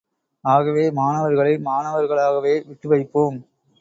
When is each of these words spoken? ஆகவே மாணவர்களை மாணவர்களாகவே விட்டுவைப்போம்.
ஆகவே 0.43 0.91
மாணவர்களை 0.91 1.53
மாணவர்களாகவே 1.65 2.53
விட்டுவைப்போம். 2.67 3.37